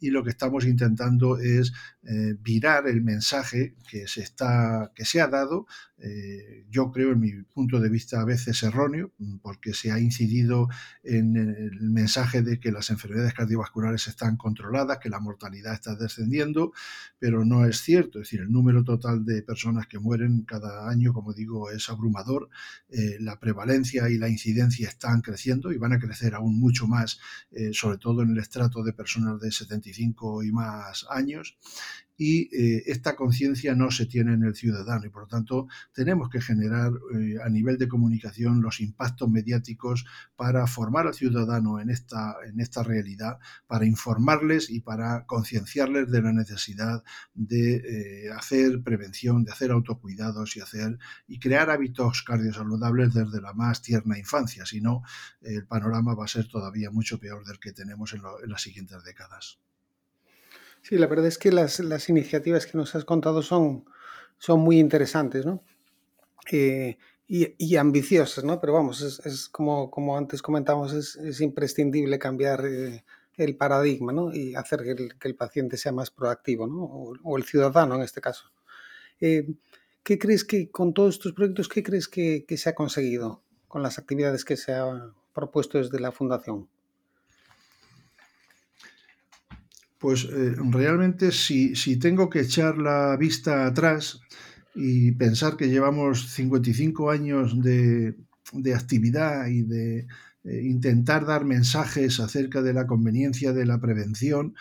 y 0.00 0.10
lo 0.10 0.22
que 0.22 0.30
estamos 0.30 0.66
intentando 0.66 1.38
es 1.38 1.72
eh, 2.02 2.34
virar 2.40 2.88
el 2.88 3.02
mensaje 3.02 3.74
que 3.88 4.06
se, 4.08 4.22
está, 4.22 4.92
que 4.94 5.04
se 5.04 5.20
ha 5.20 5.28
dado, 5.28 5.66
eh, 5.98 6.66
yo 6.68 6.90
creo 6.90 7.12
en 7.12 7.20
mi 7.20 7.32
punto 7.44 7.78
de 7.78 7.88
vista 7.88 8.20
a 8.20 8.24
veces 8.24 8.62
erróneo, 8.64 9.12
porque 9.40 9.72
se 9.72 9.92
ha 9.92 10.00
incidido 10.00 10.68
en 11.04 11.36
el 11.36 11.80
mensaje 11.80 12.42
de 12.42 12.58
que 12.58 12.72
la 12.72 12.81
las 12.82 12.90
enfermedades 12.90 13.32
cardiovasculares 13.32 14.08
están 14.08 14.36
controladas, 14.36 14.98
que 14.98 15.08
la 15.08 15.20
mortalidad 15.20 15.72
está 15.72 15.94
descendiendo, 15.94 16.72
pero 17.16 17.44
no 17.44 17.64
es 17.64 17.80
cierto. 17.80 18.18
Es 18.18 18.24
decir, 18.24 18.40
el 18.40 18.50
número 18.50 18.82
total 18.82 19.24
de 19.24 19.42
personas 19.42 19.86
que 19.86 20.00
mueren 20.00 20.42
cada 20.42 20.90
año, 20.90 21.12
como 21.12 21.32
digo, 21.32 21.70
es 21.70 21.88
abrumador. 21.88 22.48
Eh, 22.88 23.18
la 23.20 23.38
prevalencia 23.38 24.10
y 24.10 24.18
la 24.18 24.28
incidencia 24.28 24.88
están 24.88 25.20
creciendo 25.20 25.70
y 25.70 25.78
van 25.78 25.92
a 25.92 26.00
crecer 26.00 26.34
aún 26.34 26.58
mucho 26.58 26.88
más, 26.88 27.20
eh, 27.52 27.70
sobre 27.72 27.98
todo 27.98 28.22
en 28.22 28.30
el 28.30 28.38
estrato 28.38 28.82
de 28.82 28.92
personas 28.92 29.40
de 29.40 29.52
75 29.52 30.42
y 30.42 30.50
más 30.50 31.06
años 31.08 31.56
y 32.16 32.54
eh, 32.54 32.84
esta 32.86 33.16
conciencia 33.16 33.74
no 33.74 33.90
se 33.90 34.06
tiene 34.06 34.34
en 34.34 34.44
el 34.44 34.54
ciudadano 34.54 35.06
y 35.06 35.08
por 35.08 35.22
lo 35.22 35.28
tanto 35.28 35.66
tenemos 35.92 36.28
que 36.28 36.40
generar 36.40 36.92
eh, 37.18 37.36
a 37.42 37.48
nivel 37.48 37.78
de 37.78 37.88
comunicación 37.88 38.60
los 38.60 38.80
impactos 38.80 39.30
mediáticos 39.30 40.04
para 40.36 40.66
formar 40.66 41.06
al 41.06 41.14
ciudadano 41.14 41.80
en 41.80 41.90
esta, 41.90 42.36
en 42.46 42.60
esta 42.60 42.82
realidad, 42.82 43.38
para 43.66 43.86
informarles 43.86 44.70
y 44.70 44.80
para 44.80 45.24
concienciarles 45.26 46.10
de 46.10 46.22
la 46.22 46.32
necesidad 46.32 47.02
de 47.34 47.76
eh, 47.76 48.30
hacer 48.32 48.82
prevención, 48.82 49.44
de 49.44 49.52
hacer 49.52 49.70
autocuidados 49.70 50.56
y 50.56 50.60
hacer 50.60 50.98
y 51.26 51.38
crear 51.38 51.70
hábitos 51.70 52.22
cardiosaludables 52.22 53.14
desde 53.14 53.40
la 53.40 53.54
más 53.54 53.82
tierna 53.82 54.18
infancia, 54.18 54.66
si 54.66 54.80
no 54.80 55.02
el 55.40 55.66
panorama 55.66 56.14
va 56.14 56.24
a 56.24 56.28
ser 56.28 56.48
todavía 56.48 56.90
mucho 56.90 57.18
peor 57.18 57.44
del 57.44 57.58
que 57.58 57.72
tenemos 57.72 58.12
en 58.12 58.22
las 58.46 58.62
siguientes 58.62 59.02
décadas. 59.04 59.58
Sí, 60.82 60.98
la 60.98 61.06
verdad 61.06 61.26
es 61.26 61.38
que 61.38 61.52
las, 61.52 61.78
las 61.80 62.08
iniciativas 62.08 62.66
que 62.66 62.76
nos 62.76 62.94
has 62.96 63.04
contado 63.04 63.42
son, 63.42 63.84
son 64.38 64.60
muy 64.60 64.78
interesantes, 64.80 65.46
¿no? 65.46 65.62
Eh, 66.50 66.98
y, 67.28 67.54
y, 67.56 67.76
ambiciosas, 67.76 68.44
¿no? 68.44 68.60
Pero 68.60 68.72
vamos, 68.74 69.00
es, 69.00 69.24
es 69.24 69.48
como, 69.48 69.90
como 69.90 70.18
antes 70.18 70.42
comentamos, 70.42 70.92
es, 70.92 71.16
es 71.16 71.40
imprescindible 71.40 72.18
cambiar 72.18 72.66
eh, 72.66 73.04
el 73.36 73.56
paradigma, 73.56 74.12
¿no? 74.12 74.34
Y 74.34 74.56
hacer 74.56 74.82
que 74.82 74.90
el, 74.90 75.18
que 75.18 75.28
el, 75.28 75.36
paciente 75.36 75.76
sea 75.76 75.92
más 75.92 76.10
proactivo, 76.10 76.66
¿no? 76.66 76.82
O, 76.84 77.14
o 77.22 77.38
el 77.38 77.44
ciudadano 77.44 77.94
en 77.94 78.02
este 78.02 78.20
caso. 78.20 78.50
Eh, 79.20 79.46
¿Qué 80.02 80.18
crees 80.18 80.44
que 80.44 80.70
con 80.70 80.94
todos 80.94 81.14
estos 81.14 81.32
proyectos, 81.32 81.68
qué 81.68 81.82
crees 81.84 82.08
que, 82.08 82.44
que 82.46 82.56
se 82.56 82.70
ha 82.70 82.74
conseguido 82.74 83.42
con 83.68 83.82
las 83.82 83.98
actividades 83.98 84.44
que 84.44 84.56
se 84.56 84.72
ha 84.72 85.12
propuesto 85.32 85.78
desde 85.78 86.00
la 86.00 86.10
Fundación? 86.10 86.68
Pues 90.02 90.24
eh, 90.24 90.56
realmente 90.70 91.30
si, 91.30 91.76
si, 91.76 91.96
tengo 91.96 92.28
que 92.28 92.40
echar 92.40 92.76
la 92.76 93.16
vista 93.16 93.66
atrás 93.66 94.20
y 94.74 95.12
pensar 95.12 95.56
que 95.56 95.68
llevamos 95.68 96.28
55 96.32 97.08
años 97.08 97.62
de, 97.62 98.16
de 98.52 98.74
actividad 98.74 99.46
y 99.46 99.62
de 99.62 100.08
eh, 100.42 100.62
intentar 100.64 101.24
dar 101.24 101.44
mensajes 101.44 102.18
acerca 102.18 102.62
de 102.62 102.72
la 102.72 102.88
conveniencia 102.88 103.52
de 103.52 103.64
la 103.64 103.80
prevención, 103.80 104.56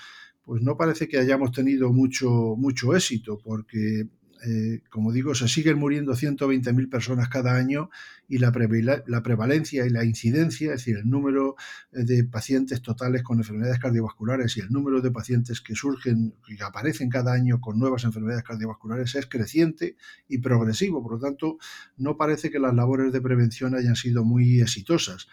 pues 0.45 0.62
no 0.62 0.77
parece 0.77 1.07
que 1.07 1.17
hayamos 1.17 1.51
tenido 1.51 1.91
mucho, 1.91 2.29
mucho 2.55 2.95
éxito, 2.95 3.39
porque 3.43 4.10
eh, 4.43 4.81
como 4.89 5.12
digo, 5.12 5.36
se 5.36 5.48
siguen 5.48 5.77
muriendo 5.77 6.13
120.000 6.13 6.89
personas 6.89 7.29
cada 7.29 7.55
año 7.55 7.89
y 8.27 8.39
la, 8.39 8.51
prevalencia 8.51 9.86
y 9.86 9.89
la 9.89 10.03
incidencia, 10.03 10.74
es 10.74 10.79
decir, 10.79 10.98
el 10.98 11.10
número 11.10 11.55
eh, 11.91 12.03
de 12.03 12.24
pacientes 12.24 12.81
totales 12.81 13.21
con 13.24 13.38
enfermedades 13.38 13.79
cardiovasculares 13.79 14.57
y 14.57 14.62
el 14.62 14.71
número 14.71 15.01
de 15.01 15.12
pacientes 15.12 15.62
que 15.62 15.75
surgen 15.75 16.33
y 16.48 16.62
aparecen 16.63 17.10
cada 17.10 17.33
año 17.33 17.62
con 17.62 17.77
nuevas 17.77 18.03
enfermedades 18.03 18.43
cardiovasculares 18.43 19.13
es 19.15 19.27
creciente 19.27 19.95
y 20.27 20.39
progresivo. 20.39 21.03
Por 21.03 21.13
lo 21.13 21.19
tanto, 21.19 21.57
no 21.98 22.17
parece 22.17 22.50
que 22.50 22.60
las 22.60 22.74
labores 22.74 23.13
de 23.13 23.21
prevención 23.21 23.75
hayan 23.75 23.95
sido 23.95 24.24
muy 24.24 24.62
exitosas. 24.62 25.27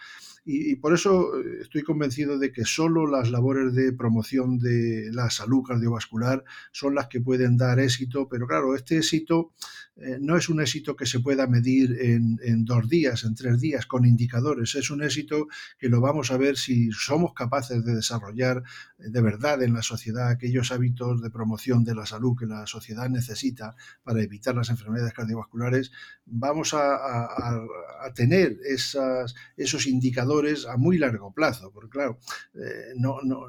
Y, 0.44 0.76
por 0.76 0.94
eso 0.94 1.38
eh, 1.38 1.58
estoy 1.62 1.82
convencido 1.82 2.38
de 2.38 2.52
que 2.52 2.64
solo 2.64 3.06
las 3.06 3.30
labores 3.30 3.74
de 3.74 3.92
promoción 3.92 4.58
de 4.58 5.10
la 5.12 5.30
salud 5.30 5.62
cardiovascular 5.62 6.44
son 6.72 6.94
las 6.94 7.08
que 7.08 7.20
pueden 7.20 7.56
dar 7.56 7.80
éxito, 7.80 8.28
pero 8.28 8.46
claro, 8.46 8.74
este 8.74 8.98
éxito 8.98 9.52
eh, 10.00 10.18
no 10.20 10.36
es 10.36 10.48
un 10.48 10.60
éxito 10.60 10.94
que 10.94 11.06
se 11.06 11.18
pueda 11.18 11.48
medir 11.48 11.96
en, 12.00 12.64
dos 12.64 12.88
días, 12.88 13.24
en 13.24 13.34
tres 13.34 13.60
días, 13.60 13.84
con 13.84 14.04
indicadores, 14.04 14.76
es 14.76 14.90
un 14.90 15.02
éxito 15.02 15.48
que 15.76 15.88
lo 15.88 16.00
vamos 16.00 16.30
a 16.30 16.36
ver 16.36 16.56
si 16.56 16.90
somos 16.92 17.34
capaces 17.34 17.84
de 17.84 17.96
desarrollar 17.96 18.62
eh, 18.98 19.10
de 19.10 19.20
verdad 19.20 19.60
en 19.62 19.74
la 19.74 19.82
sociedad 19.82 20.28
aquellos 20.28 20.70
hábitos 20.70 21.20
de 21.20 21.30
promoción 21.30 21.82
de 21.82 21.96
la 21.96 22.06
salud 22.06 22.36
que 22.38 22.46
la 22.46 22.66
sociedad 22.66 23.08
necesita 23.10 23.74
para 24.04 24.22
evitar 24.22 24.54
las 24.54 24.70
enfermedades 24.70 25.12
cardiovasculares, 25.12 25.90
vamos 26.24 26.74
a, 26.74 27.28
tener 28.14 28.58
esos 29.56 29.86
indicadores 29.86 30.27
a 30.68 30.76
muy 30.76 30.98
largo 30.98 31.32
plazo, 31.32 31.70
porque 31.72 31.90
claro, 31.90 32.18
eh, 32.54 32.94
no, 32.96 33.18
no, 33.22 33.46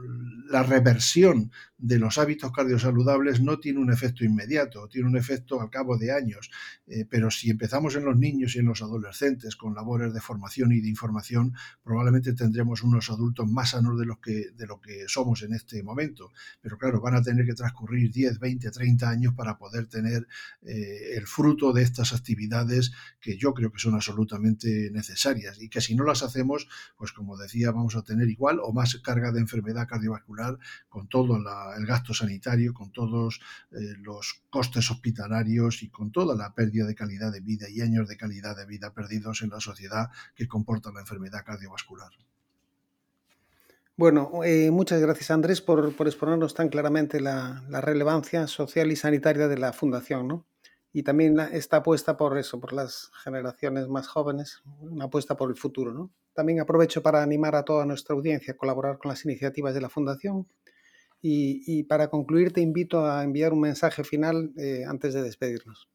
la 0.49 0.63
reversión 0.63 1.51
de 1.77 1.97
los 1.97 2.17
hábitos 2.17 2.51
cardiosaludables 2.51 3.41
no 3.41 3.59
tiene 3.59 3.79
un 3.79 3.91
efecto 3.91 4.25
inmediato, 4.25 4.87
tiene 4.89 5.07
un 5.07 5.17
efecto 5.17 5.61
al 5.61 5.69
cabo 5.69 5.97
de 5.97 6.11
años, 6.11 6.51
eh, 6.87 7.05
pero 7.09 7.31
si 7.31 7.49
empezamos 7.49 7.95
en 7.95 8.05
los 8.05 8.17
niños 8.17 8.55
y 8.55 8.59
en 8.59 8.65
los 8.65 8.81
adolescentes 8.81 9.55
con 9.55 9.75
labores 9.75 10.13
de 10.13 10.21
formación 10.21 10.71
y 10.71 10.81
de 10.81 10.89
información, 10.89 11.53
probablemente 11.83 12.33
tendremos 12.33 12.83
unos 12.83 13.09
adultos 13.09 13.49
más 13.49 13.71
sanos 13.71 13.99
de, 13.99 14.05
los 14.05 14.19
que, 14.19 14.51
de 14.55 14.67
lo 14.67 14.79
que 14.81 15.05
somos 15.07 15.41
en 15.43 15.53
este 15.53 15.81
momento, 15.83 16.31
pero 16.61 16.77
claro, 16.77 17.01
van 17.01 17.15
a 17.15 17.21
tener 17.21 17.45
que 17.45 17.53
transcurrir 17.53 18.11
10, 18.11 18.39
20, 18.39 18.71
30 18.71 19.09
años 19.09 19.33
para 19.33 19.57
poder 19.57 19.87
tener 19.87 20.27
eh, 20.61 21.15
el 21.15 21.27
fruto 21.27 21.71
de 21.71 21.83
estas 21.83 22.13
actividades 22.13 22.91
que 23.19 23.37
yo 23.37 23.53
creo 23.53 23.71
que 23.71 23.79
son 23.79 23.95
absolutamente 23.95 24.89
necesarias 24.91 25.61
y 25.61 25.69
que 25.69 25.81
si 25.81 25.95
no 25.95 26.03
las 26.03 26.23
hacemos, 26.23 26.67
pues 26.97 27.11
como 27.11 27.37
decía, 27.37 27.71
vamos 27.71 27.95
a 27.95 28.03
tener 28.03 28.29
igual 28.29 28.59
o 28.61 28.71
más 28.73 28.95
carga 29.03 29.31
de 29.31 29.39
enfermedad 29.39 29.87
cardiovascular 29.87 30.57
con 30.87 31.07
todo 31.07 31.37
el 31.37 31.85
gasto 31.85 32.13
sanitario, 32.13 32.73
con 32.73 32.91
todos 32.91 33.39
eh, 33.71 33.95
los 33.99 34.43
costes 34.49 34.89
hospitalarios 34.91 35.83
y 35.83 35.89
con 35.89 36.11
toda 36.11 36.35
la 36.35 36.53
pérdida 36.53 36.85
de 36.85 36.95
calidad 36.95 37.31
de 37.31 37.41
vida 37.41 37.67
y 37.69 37.81
años 37.81 38.07
de 38.07 38.17
calidad 38.17 38.55
de 38.55 38.65
vida 38.65 38.93
perdidos 38.93 39.41
en 39.41 39.49
la 39.49 39.59
sociedad 39.59 40.09
que 40.35 40.47
comporta 40.47 40.91
la 40.91 41.01
enfermedad 41.01 41.43
cardiovascular. 41.45 42.11
Bueno, 43.99 44.31
eh, 44.45 44.71
muchas 44.71 45.01
gracias 45.01 45.29
Andrés 45.29 45.59
por, 45.59 45.93
exponernos 46.07 46.53
tan 46.53 46.69
claramente 46.69 47.19
la, 47.19 47.65
la, 47.67 47.81
relevancia 47.81 48.47
social 48.47 48.93
y 48.93 48.95
sanitaria 48.95 49.49
de 49.49 49.57
la 49.57 49.73
Fundación, 49.73 50.25
¿no? 50.25 50.45
Y 50.91 51.03
también 51.03 51.39
esta 51.39 51.77
apuesta 51.77 52.17
por 52.17 52.37
eso, 52.37 52.59
por 52.59 52.73
las 52.73 53.11
generaciones 53.23 53.87
más 53.87 54.07
jóvenes, 54.07 54.63
una 54.79 55.05
apuesta 55.05 55.37
por 55.37 55.49
el 55.49 55.55
futuro, 55.55 55.93
¿no? 55.93 56.11
También 56.33 56.59
aprovecho 56.59 57.03
para 57.03 57.21
animar 57.21 57.55
a 57.55 57.63
toda 57.63 57.85
nuestra 57.85 58.15
audiencia 58.15 58.53
a 58.53 58.57
colaborar 58.57 58.97
con 58.97 59.09
las 59.09 59.23
iniciativas 59.25 59.73
de 59.73 59.81
la 59.81 59.89
Fundación 59.89 60.47
y, 61.21 61.83
para 61.83 62.09
concluir 62.09 62.53
te 62.53 62.61
invito 62.61 63.05
a 63.05 63.23
enviar 63.23 63.53
un 63.53 63.61
mensaje 63.61 64.03
final 64.03 64.51
eh, 64.57 64.83
antes 64.87 65.13
de 65.13 65.21
despedirnos. 65.21 65.89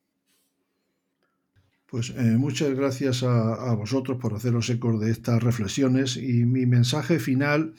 Pues 1.87 2.11
eh, 2.11 2.23
muchas 2.23 2.75
gracias 2.75 3.23
a, 3.23 3.75
vosotros 3.75 4.19
por 4.21 4.35
haceros 4.35 4.69
ecos 4.69 5.01
de 5.01 5.11
estas 5.11 5.43
reflexiones 5.43 6.17
y 6.17 6.45
mi 6.45 6.67
mensaje 6.67 7.19
final 7.19 7.75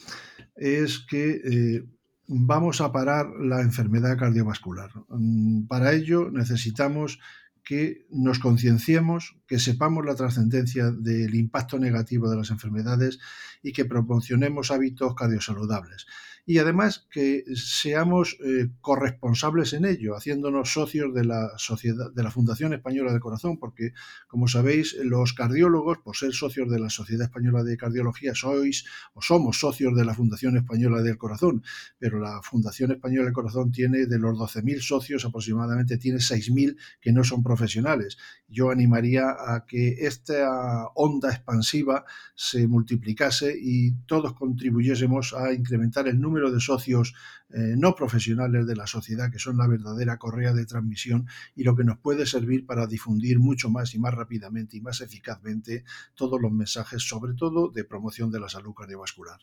es 0.56 1.00
que 1.00 1.42
eh, 1.44 1.86
vamos 2.28 2.82
a 2.82 2.92
parar 2.92 3.28
la 3.40 3.62
enfermedad 3.62 4.18
cardiovascular. 4.18 4.92
Mm, 5.10 5.68
para 5.68 5.94
ello 5.94 6.30
necesitamos 6.32 7.20
que 7.64 8.06
nos 8.12 8.38
concienciemos, 8.40 9.38
que 9.48 9.60
sepamos 9.60 10.06
la 10.06 10.16
trascendencia 10.16 10.92
del 10.92 11.34
impacto 11.34 11.80
negativo 11.80 12.30
de 12.30 12.38
las 12.38 12.52
enfermedades 12.52 13.20
y 13.64 13.74
que 13.74 13.86
proporcionemos 13.86 14.70
hábitos 14.70 15.16
cardiosaludables. 15.16 16.06
Y 16.46 16.60
además 16.60 17.08
que 17.12 17.44
seamos 17.56 18.38
eh, 18.46 18.70
corresponsables 18.82 19.74
en 19.74 19.86
ello, 19.86 20.16
haciéndonos 20.16 20.72
socios 20.72 21.14
de 21.14 21.26
la 21.26 21.52
sociedad, 21.58 22.12
de 22.14 22.24
la 22.24 22.30
Fundación 22.30 22.74
Española 22.74 23.12
del 23.12 23.20
Corazón, 23.20 23.58
porque 23.58 23.94
como 24.28 24.48
sabéis, 24.48 24.96
los 25.04 25.34
cardiólogos, 25.34 25.98
por 26.00 26.16
ser 26.16 26.34
socios 26.34 26.70
de 26.70 26.80
la 26.80 26.90
Sociedad 26.90 27.26
Española 27.26 27.64
de 27.64 27.78
Cardiología, 27.78 28.36
sois 28.36 28.86
o 29.14 29.22
somos 29.22 29.60
socios 29.60 29.96
de 29.96 30.06
la 30.06 30.14
Fundación 30.14 30.56
Española 30.56 31.02
del 31.02 31.18
Corazón, 31.18 31.64
pero 31.98 32.20
la 32.20 32.42
Fundación 32.44 32.92
Española 32.92 33.26
del 33.26 33.34
Corazón 33.34 33.72
tiene 33.72 34.06
de 34.06 34.20
los 34.20 34.38
12.000 34.38 34.80
socios 34.82 35.26
aproximadamente 35.26 35.98
tiene 35.98 36.20
6.000 36.20 36.78
que 37.02 37.12
no 37.12 37.24
son 37.24 37.42
profesionales. 37.42 38.18
Yo 38.48 38.70
animaría 38.70 39.30
a 39.32 39.66
que 39.66 40.06
esta 40.06 40.88
onda 40.94 41.32
expansiva 41.32 42.06
se 42.36 42.68
multiplicase 42.68 43.56
y 43.60 43.94
todos 44.06 44.34
contribuyésemos 44.34 45.34
a 45.34 45.54
incrementar 45.54 46.08
el 46.08 46.20
número 46.20 46.35
de 46.36 46.60
socios 46.60 47.14
eh, 47.50 47.76
no 47.78 47.96
profesionales 47.96 48.68
de 48.68 48.76
la 48.76 48.88
sociedad, 48.88 49.32
que 49.32 49.40
son 49.40 49.58
la 49.58 49.68
verdadera 49.68 50.18
correa 50.18 50.54
de 50.54 50.66
transmisión 50.66 51.28
y 51.56 51.64
lo 51.64 51.76
que 51.76 51.84
nos 51.84 51.98
puede 51.98 52.26
servir 52.26 52.66
para 52.66 52.88
difundir 52.88 53.40
mucho 53.40 53.70
más 53.70 53.96
y 53.96 54.00
más 54.00 54.14
rápidamente 54.14 54.78
y 54.78 54.82
más 54.82 55.02
eficazmente 55.02 55.84
todos 56.16 56.42
los 56.42 56.52
mensajes, 56.52 57.08
sobre 57.08 57.34
todo 57.34 57.70
de 57.70 57.84
promoción 57.84 58.32
de 58.32 58.40
la 58.40 58.50
salud 58.50 58.74
cardiovascular. 58.74 59.40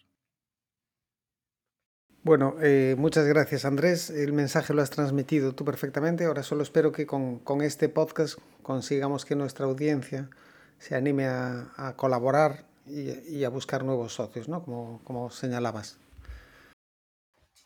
Bueno, 2.25 2.55
eh, 2.61 2.95
muchas 2.97 3.27
gracias 3.27 3.65
Andrés. 3.65 4.09
El 4.09 4.33
mensaje 4.33 4.73
lo 4.75 4.83
has 4.83 4.91
transmitido 4.91 5.55
tú 5.55 5.65
perfectamente. 5.65 6.25
Ahora 6.25 6.45
solo 6.45 6.63
espero 6.63 6.93
que 6.93 7.05
con, 7.05 7.41
este 7.63 7.89
podcast 7.89 8.39
consigamos 8.63 9.25
que 9.25 9.35
nuestra 9.35 9.67
audiencia 9.67 10.31
se 10.79 10.95
anime 10.95 11.27
a, 11.27 11.95
colaborar 11.97 12.65
y, 12.87 13.43
a 13.43 13.49
buscar 13.49 13.85
nuevos 13.85 14.15
socios, 14.15 14.49
¿no? 14.49 14.63
Como, 14.63 15.01
como 15.05 15.31
señalabas. 15.31 15.99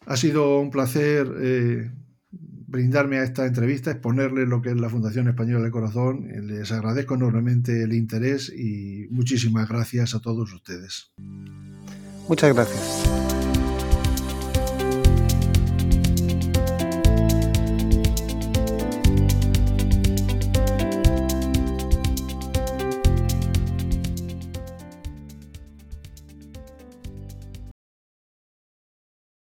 Ha 0.06 0.16
sido 0.16 0.60
un 0.60 0.70
placer 0.70 1.28
eh, 1.40 1.90
brindarme 2.30 3.18
a 3.18 3.24
esta 3.24 3.44
entrevista, 3.44 3.90
exponerle 3.90 4.46
lo 4.46 4.62
que 4.62 4.70
es 4.70 4.76
la 4.76 4.88
Fundación 4.88 5.28
Española 5.28 5.64
del 5.64 5.72
Corazón. 5.72 6.28
Les 6.46 6.70
agradezco 6.70 7.14
enormemente 7.14 7.82
el 7.82 7.92
interés 7.92 8.52
y 8.56 9.08
muchísimas 9.10 9.68
gracias 9.68 10.14
a 10.14 10.20
todos 10.20 10.52
ustedes. 10.52 11.12
Muchas 12.28 12.54
gracias. 12.54 13.45